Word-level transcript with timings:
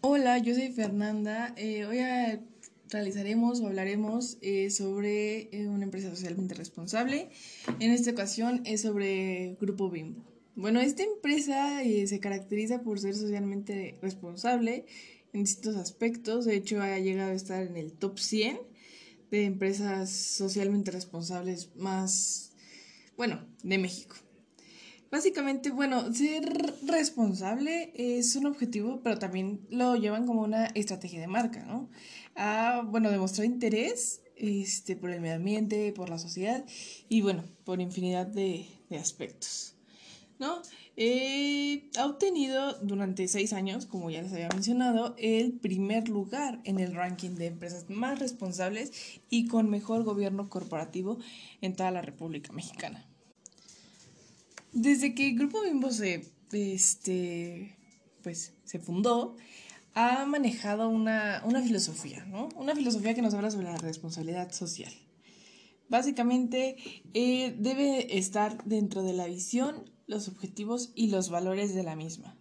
Hola, 0.00 0.38
yo 0.38 0.54
soy 0.54 0.72
Fernanda. 0.72 1.52
Eh, 1.58 1.84
hoy 1.84 1.98
realizaremos 2.88 3.60
o 3.60 3.66
hablaremos 3.66 4.38
eh, 4.40 4.70
sobre 4.70 5.50
eh, 5.52 5.68
una 5.68 5.84
empresa 5.84 6.08
socialmente 6.08 6.54
responsable. 6.54 7.28
En 7.78 7.90
esta 7.90 8.12
ocasión 8.12 8.62
es 8.64 8.80
sobre 8.80 9.58
Grupo 9.60 9.90
Bimbo. 9.90 10.37
Bueno, 10.58 10.80
esta 10.80 11.04
empresa 11.04 11.84
eh, 11.84 12.08
se 12.08 12.18
caracteriza 12.18 12.82
por 12.82 12.98
ser 12.98 13.14
socialmente 13.14 13.96
responsable 14.02 14.86
en 15.32 15.44
distintos 15.44 15.76
aspectos. 15.76 16.46
De 16.46 16.56
hecho, 16.56 16.82
ha 16.82 16.98
llegado 16.98 17.30
a 17.30 17.34
estar 17.34 17.62
en 17.62 17.76
el 17.76 17.92
top 17.92 18.18
100 18.18 18.58
de 19.30 19.44
empresas 19.44 20.10
socialmente 20.10 20.90
responsables 20.90 21.76
más, 21.76 22.54
bueno, 23.16 23.46
de 23.62 23.78
México. 23.78 24.16
Básicamente, 25.12 25.70
bueno, 25.70 26.12
ser 26.12 26.52
responsable 26.88 27.92
es 27.94 28.34
un 28.34 28.46
objetivo, 28.46 29.00
pero 29.04 29.16
también 29.16 29.60
lo 29.70 29.94
llevan 29.94 30.26
como 30.26 30.42
una 30.42 30.66
estrategia 30.74 31.20
de 31.20 31.28
marca, 31.28 31.64
¿no? 31.66 31.88
A, 32.34 32.82
bueno, 32.84 33.12
demostrar 33.12 33.44
interés 33.44 34.22
este, 34.34 34.96
por 34.96 35.10
el 35.10 35.20
medio 35.20 35.36
ambiente, 35.36 35.92
por 35.92 36.10
la 36.10 36.18
sociedad 36.18 36.64
y, 37.08 37.20
bueno, 37.20 37.44
por 37.62 37.80
infinidad 37.80 38.26
de 38.26 38.66
aspectos, 38.90 39.77
¿no? 40.38 40.62
Eh, 40.96 41.90
ha 41.98 42.06
obtenido 42.06 42.74
durante 42.82 43.28
seis 43.28 43.52
años, 43.52 43.86
como 43.86 44.10
ya 44.10 44.22
les 44.22 44.32
había 44.32 44.48
mencionado, 44.48 45.14
el 45.18 45.52
primer 45.52 46.08
lugar 46.08 46.60
en 46.64 46.78
el 46.78 46.94
ranking 46.94 47.30
de 47.30 47.46
empresas 47.46 47.88
más 47.88 48.18
responsables 48.18 49.20
y 49.30 49.46
con 49.46 49.70
mejor 49.70 50.04
gobierno 50.04 50.48
corporativo 50.48 51.18
en 51.60 51.74
toda 51.76 51.90
la 51.90 52.02
República 52.02 52.52
Mexicana. 52.52 53.06
Desde 54.72 55.14
que 55.14 55.28
el 55.28 55.38
Grupo 55.38 55.62
Bimbo 55.62 55.90
se, 55.90 56.24
este, 56.52 57.76
pues, 58.22 58.52
se 58.64 58.78
fundó, 58.78 59.36
ha 59.94 60.24
manejado 60.26 60.88
una, 60.88 61.42
una 61.44 61.62
filosofía, 61.62 62.24
¿no? 62.26 62.48
Una 62.54 62.74
filosofía 62.74 63.14
que 63.14 63.22
nos 63.22 63.34
habla 63.34 63.50
sobre 63.50 63.66
la 63.66 63.78
responsabilidad 63.78 64.52
social. 64.52 64.92
Básicamente, 65.88 66.76
eh, 67.14 67.56
debe 67.58 68.18
estar 68.18 68.62
dentro 68.64 69.02
de 69.02 69.14
la 69.14 69.26
visión, 69.26 69.90
los 70.08 70.26
objetivos 70.26 70.90
y 70.96 71.08
los 71.08 71.30
valores 71.30 71.74
de 71.74 71.84
la 71.84 71.94
misma. 71.94 72.36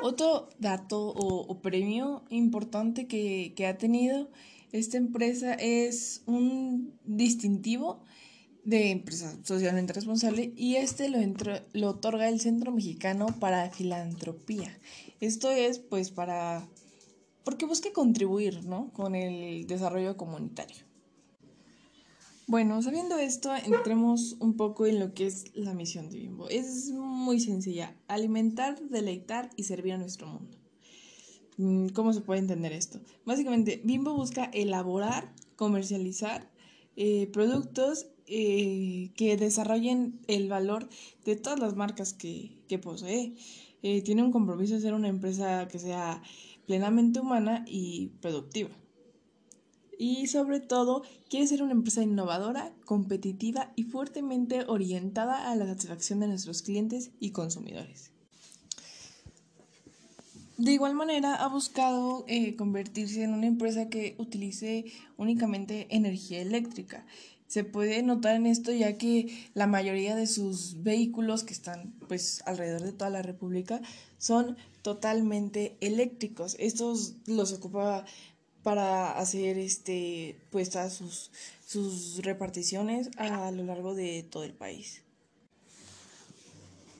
Otro 0.00 0.48
dato 0.60 1.08
o, 1.08 1.60
premio 1.60 2.22
importante 2.30 3.08
que, 3.08 3.52
que 3.56 3.66
ha 3.66 3.76
tenido 3.76 4.30
esta 4.70 4.96
empresa 4.96 5.54
es 5.54 6.22
un 6.26 6.92
distintivo 7.04 8.04
de 8.64 8.90
empresa 8.90 9.36
socialmente 9.42 9.94
responsable 9.94 10.52
y 10.56 10.76
este 10.76 11.08
lo, 11.08 11.18
entro- 11.18 11.64
lo 11.72 11.90
otorga 11.90 12.28
el 12.28 12.38
Centro 12.38 12.70
Mexicano 12.70 13.26
para 13.40 13.70
Filantropía. 13.70 14.78
Esto 15.20 15.50
es 15.50 15.78
pues 15.78 16.10
para 16.10 16.68
porque 17.44 17.64
busca 17.64 17.90
contribuir, 17.94 18.64
¿no? 18.64 18.92
con 18.92 19.14
el 19.14 19.66
desarrollo 19.66 20.18
comunitario. 20.18 20.84
Bueno, 22.48 22.80
sabiendo 22.80 23.18
esto, 23.18 23.54
entremos 23.54 24.36
un 24.40 24.56
poco 24.56 24.86
en 24.86 24.98
lo 24.98 25.12
que 25.12 25.26
es 25.26 25.54
la 25.54 25.74
misión 25.74 26.08
de 26.08 26.16
Bimbo. 26.16 26.48
Es 26.48 26.90
muy 26.92 27.40
sencilla, 27.40 27.94
alimentar, 28.08 28.80
deleitar 28.88 29.50
y 29.56 29.64
servir 29.64 29.92
a 29.92 29.98
nuestro 29.98 30.28
mundo. 30.28 30.56
Mm, 31.58 31.88
¿Cómo 31.88 32.14
se 32.14 32.22
puede 32.22 32.40
entender 32.40 32.72
esto? 32.72 33.00
Básicamente, 33.26 33.82
Bimbo 33.84 34.14
busca 34.14 34.44
elaborar, 34.46 35.30
comercializar 35.56 36.50
eh, 36.96 37.26
productos 37.26 38.06
eh, 38.26 39.10
que 39.14 39.36
desarrollen 39.36 40.18
el 40.26 40.48
valor 40.48 40.88
de 41.26 41.36
todas 41.36 41.60
las 41.60 41.76
marcas 41.76 42.14
que, 42.14 42.62
posee. 42.82 43.34
Eh, 43.82 44.00
tiene 44.00 44.22
un 44.22 44.32
compromiso 44.32 44.74
de 44.74 44.80
ser 44.80 44.94
una 44.94 45.08
empresa 45.08 45.68
que 45.68 45.78
sea 45.78 46.22
plenamente 46.64 47.20
humana 47.20 47.66
y 47.68 48.08
productiva. 48.22 48.70
Y 49.98 50.28
sobre 50.28 50.60
todo, 50.60 51.02
quiere 51.28 51.48
ser 51.48 51.62
una 51.62 51.72
empresa 51.72 52.02
innovadora, 52.02 52.72
competitiva 52.84 53.72
y 53.74 53.82
fuertemente 53.82 54.64
orientada 54.68 55.50
a 55.50 55.56
la 55.56 55.66
satisfacción 55.66 56.20
de 56.20 56.28
nuestros 56.28 56.62
clientes 56.62 57.10
y 57.18 57.32
consumidores. 57.32 58.12
De 60.56 60.72
igual 60.72 60.94
manera, 60.94 61.36
ha 61.36 61.48
buscado 61.48 62.24
eh, 62.26 62.56
convertirse 62.56 63.22
en 63.22 63.32
una 63.32 63.46
empresa 63.46 63.88
que 63.88 64.16
utilice 64.18 64.86
únicamente 65.16 65.86
energía 65.90 66.40
eléctrica. 66.40 67.06
Se 67.46 67.64
puede 67.64 68.02
notar 68.02 68.34
en 68.34 68.46
esto 68.46 68.72
ya 68.72 68.98
que 68.98 69.48
la 69.54 69.66
mayoría 69.66 70.16
de 70.16 70.26
sus 70.26 70.82
vehículos 70.82 71.44
que 71.44 71.54
están 71.54 71.94
pues 72.08 72.42
alrededor 72.44 72.82
de 72.82 72.92
toda 72.92 73.08
la 73.08 73.22
República 73.22 73.80
son 74.18 74.56
totalmente 74.82 75.76
eléctricos. 75.80 76.56
Estos 76.58 77.14
los 77.26 77.52
ocupa 77.52 78.04
para 78.62 79.12
hacer 79.12 79.58
este 79.58 80.36
pues 80.50 80.70
todas 80.70 80.92
sus, 80.92 81.30
sus 81.66 82.18
reparticiones 82.22 83.10
a 83.16 83.50
lo 83.50 83.64
largo 83.64 83.94
de 83.94 84.24
todo 84.28 84.44
el 84.44 84.52
país. 84.52 85.02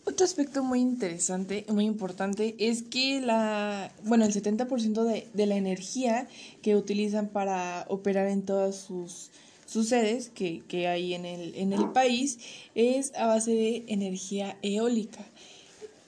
Otro 0.05 0.25
aspecto 0.25 0.65
muy 0.65 0.81
interesante, 0.81 1.67
muy 1.69 1.85
importante, 1.85 2.57
es 2.59 2.83
que 2.83 3.21
la, 3.21 3.93
bueno, 4.05 4.25
el 4.25 4.33
70% 4.33 5.05
de, 5.05 5.29
de 5.35 5.47
la 5.47 5.57
energía 5.57 6.29
que 6.63 6.77
utilizan 6.77 7.29
para 7.29 7.85
operar 7.89 8.27
en 8.29 8.43
todas 8.43 8.75
sus, 8.75 9.31
sus 9.67 9.89
sedes 9.89 10.31
que, 10.31 10.63
que 10.67 10.89
hay 10.89 11.13
en 11.13 11.27
el, 11.27 11.55
en 11.57 11.75
el 11.75 11.91
país 11.91 12.39
es 12.75 13.15
a 13.17 13.27
base 13.27 13.51
de 13.51 13.85
energía 13.87 14.57
eólica. 14.63 15.27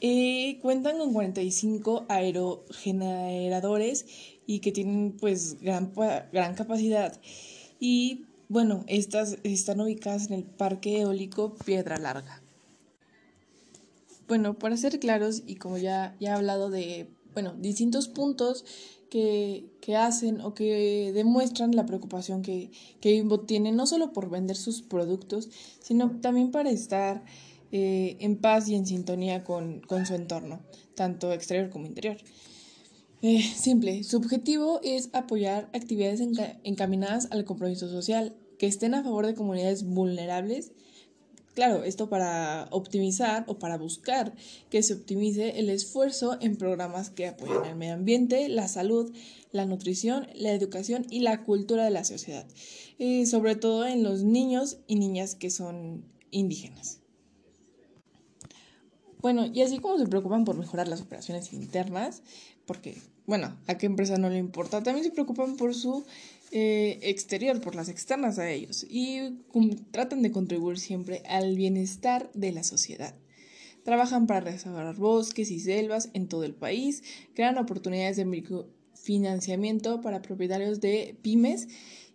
Eh, 0.00 0.58
cuentan 0.62 0.96
con 0.96 1.12
45 1.12 2.06
aerogeneradores 2.08 4.06
y 4.50 4.58
que 4.58 4.72
tienen 4.72 5.12
pues 5.12 5.60
gran, 5.62 5.92
gran 6.32 6.54
capacidad. 6.56 7.20
Y 7.78 8.24
bueno, 8.48 8.84
estas 8.88 9.38
están 9.44 9.80
ubicadas 9.80 10.26
en 10.26 10.32
el 10.32 10.42
Parque 10.42 11.02
Eólico 11.02 11.54
Piedra 11.64 11.98
Larga. 11.98 12.42
Bueno, 14.26 14.58
para 14.58 14.76
ser 14.76 14.98
claros, 14.98 15.44
y 15.46 15.54
como 15.54 15.78
ya, 15.78 16.16
ya 16.18 16.30
he 16.30 16.32
hablado 16.32 16.68
de, 16.68 17.08
bueno, 17.32 17.54
distintos 17.60 18.08
puntos 18.08 18.64
que, 19.08 19.66
que 19.80 19.94
hacen 19.94 20.40
o 20.40 20.52
que 20.52 21.12
demuestran 21.14 21.76
la 21.76 21.86
preocupación 21.86 22.42
que, 22.42 22.72
que 23.00 23.12
Bimbo 23.12 23.38
tiene, 23.42 23.70
no 23.70 23.86
solo 23.86 24.12
por 24.12 24.30
vender 24.30 24.56
sus 24.56 24.82
productos, 24.82 25.48
sino 25.80 26.10
también 26.20 26.50
para 26.50 26.70
estar 26.70 27.22
eh, 27.70 28.16
en 28.18 28.34
paz 28.36 28.68
y 28.68 28.74
en 28.74 28.84
sintonía 28.84 29.44
con, 29.44 29.78
con 29.82 30.06
su 30.06 30.14
entorno, 30.16 30.58
tanto 30.96 31.32
exterior 31.32 31.70
como 31.70 31.86
interior. 31.86 32.16
Eh, 33.22 33.42
simple, 33.42 34.02
su 34.04 34.16
objetivo 34.16 34.80
es 34.82 35.10
apoyar 35.12 35.68
actividades 35.74 36.20
enca- 36.20 36.58
encaminadas 36.64 37.28
al 37.30 37.44
compromiso 37.44 37.88
social, 37.88 38.34
que 38.58 38.66
estén 38.66 38.94
a 38.94 39.02
favor 39.02 39.26
de 39.26 39.34
comunidades 39.34 39.84
vulnerables 39.84 40.72
Claro, 41.54 41.82
esto 41.82 42.08
para 42.08 42.68
optimizar 42.70 43.44
o 43.48 43.58
para 43.58 43.76
buscar 43.76 44.34
que 44.70 44.82
se 44.82 44.94
optimice 44.94 45.58
el 45.58 45.68
esfuerzo 45.68 46.38
en 46.40 46.56
programas 46.56 47.10
que 47.10 47.26
apoyan 47.26 47.64
el 47.66 47.74
medio 47.76 47.94
ambiente, 47.94 48.48
la 48.48 48.68
salud, 48.68 49.12
la 49.50 49.66
nutrición, 49.66 50.28
la 50.34 50.52
educación 50.52 51.06
y 51.10 51.20
la 51.20 51.42
cultura 51.42 51.84
de 51.84 51.90
la 51.90 52.04
sociedad, 52.04 52.46
eh, 52.98 53.26
sobre 53.26 53.56
todo 53.56 53.84
en 53.84 54.04
los 54.04 54.22
niños 54.22 54.78
y 54.86 54.94
niñas 54.94 55.34
que 55.34 55.50
son 55.50 56.04
indígenas. 56.30 56.99
Bueno, 59.22 59.46
y 59.52 59.60
así 59.60 59.78
como 59.78 59.98
se 59.98 60.06
preocupan 60.06 60.44
por 60.44 60.56
mejorar 60.56 60.88
las 60.88 61.02
operaciones 61.02 61.52
internas, 61.52 62.22
porque, 62.64 62.96
bueno, 63.26 63.54
a 63.66 63.76
qué 63.76 63.86
empresa 63.86 64.16
no 64.16 64.30
le 64.30 64.38
importa, 64.38 64.82
también 64.82 65.04
se 65.04 65.10
preocupan 65.10 65.56
por 65.56 65.74
su 65.74 66.04
eh, 66.52 66.98
exterior, 67.02 67.60
por 67.60 67.74
las 67.74 67.88
externas 67.88 68.38
a 68.38 68.50
ellos, 68.50 68.86
y 68.88 69.42
tratan 69.90 70.22
de 70.22 70.32
contribuir 70.32 70.78
siempre 70.78 71.22
al 71.28 71.54
bienestar 71.54 72.30
de 72.32 72.52
la 72.52 72.64
sociedad. 72.64 73.14
Trabajan 73.84 74.26
para 74.26 74.40
restaurar 74.40 74.96
bosques 74.96 75.50
y 75.50 75.60
selvas 75.60 76.10
en 76.14 76.28
todo 76.28 76.44
el 76.44 76.54
país, 76.54 77.02
crean 77.34 77.58
oportunidades 77.58 78.16
de 78.16 78.24
microfinanciamiento 78.24 80.00
para 80.00 80.22
propietarios 80.22 80.80
de 80.80 81.16
pymes 81.22 81.68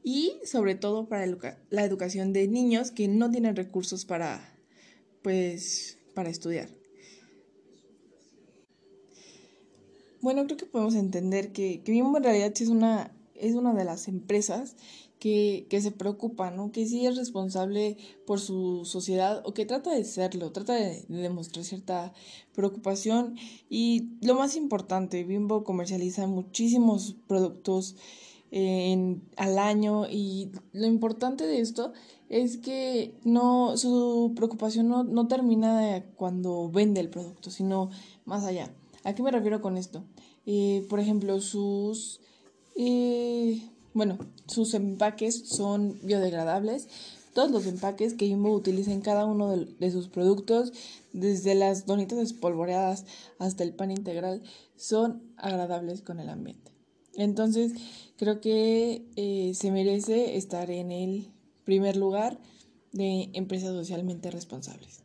y 0.04 0.34
sobre 0.44 0.76
todo 0.76 1.08
para 1.08 1.26
la 1.70 1.84
educación 1.84 2.34
de 2.34 2.48
niños 2.48 2.92
que 2.92 3.08
no 3.08 3.30
tienen 3.30 3.56
recursos 3.56 4.06
para, 4.06 4.58
pues, 5.22 5.98
para 6.14 6.30
estudiar. 6.30 6.85
Bueno, 10.22 10.46
creo 10.46 10.58
que 10.58 10.66
podemos 10.66 10.96
entender 10.96 11.52
que, 11.52 11.82
que 11.82 11.92
Bimbo 11.92 12.18
en 12.18 12.24
realidad 12.24 12.52
sí 12.56 12.64
es 12.64 12.70
una, 12.70 13.12
es 13.36 13.56
una 13.56 13.74
de 13.74 13.86
las 13.86 14.08
empresas 14.08 14.76
que, 15.20 15.68
que 15.70 15.82
se 15.82 15.92
preocupa, 15.92 16.52
¿no? 16.52 16.72
Que 16.72 16.86
sí 16.86 17.06
es 17.06 17.16
responsable 17.16 17.98
por 18.26 18.40
su 18.40 18.86
sociedad 18.86 19.42
o 19.46 19.54
que 19.54 19.66
trata 19.66 19.92
de 19.92 20.04
serlo, 20.04 20.52
trata 20.52 20.74
de, 20.74 21.06
de 21.08 21.18
demostrar 21.18 21.66
cierta 21.66 22.14
preocupación. 22.54 23.36
Y 23.70 24.10
lo 24.22 24.36
más 24.36 24.56
importante, 24.56 25.24
Bimbo 25.24 25.64
comercializa 25.64 26.28
muchísimos 26.28 27.16
productos 27.28 27.96
en, 28.52 29.22
al 29.36 29.60
año 29.60 30.08
y 30.10 30.52
lo 30.72 30.88
importante 30.88 31.46
de 31.46 31.60
esto 31.60 31.92
es 32.30 32.58
que 32.58 33.14
no 33.24 33.78
su 33.78 34.34
preocupación 34.36 34.88
no, 34.88 35.04
no 35.04 35.28
termina 35.28 36.04
cuando 36.16 36.70
vende 36.70 37.02
el 37.02 37.10
producto, 37.10 37.52
sino 37.52 37.90
más 38.26 38.46
allá. 38.46 38.74
¿A 39.06 39.16
qué 39.16 39.24
me 39.24 39.32
refiero 39.32 39.62
con 39.62 39.78
esto? 39.78 40.04
Eh, 40.46 40.86
por 40.90 41.00
ejemplo, 41.00 41.40
sus 41.40 42.20
eh, 42.76 43.70
bueno, 43.96 44.18
sus 44.48 44.74
empaques 44.74 45.48
son 45.48 45.98
biodegradables. 46.04 46.90
Todos 47.34 47.50
los 47.50 47.66
empaques 47.66 48.14
que 48.14 48.30
Jumbo 48.30 48.54
utiliza 48.54 48.92
en 48.92 49.00
cada 49.00 49.26
uno 49.26 49.50
de, 49.50 49.66
de 49.66 49.92
sus 49.92 50.10
productos, 50.10 50.74
desde 51.14 51.56
las 51.56 51.86
donitas 51.86 52.20
espolvoreadas 52.20 53.06
hasta 53.40 53.64
el 53.64 53.74
pan 53.74 53.92
integral, 53.92 54.44
son 54.76 55.24
agradables 55.38 56.02
con 56.02 56.20
el 56.20 56.28
ambiente. 56.28 56.72
Entonces, 57.14 57.72
creo 58.18 58.42
que 58.42 59.06
eh, 59.16 59.54
se 59.54 59.72
merece 59.72 60.36
estar 60.36 60.70
en 60.72 60.92
el 60.92 61.32
primer 61.64 61.96
lugar 61.96 62.38
de 62.92 63.30
empresas 63.34 63.70
socialmente 63.70 64.30
responsables. 64.30 65.05